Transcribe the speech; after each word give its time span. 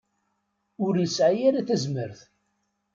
Ur 0.85 0.93
nesɛi 0.97 1.41
ara 1.47 1.67
tazmert. 1.67 2.19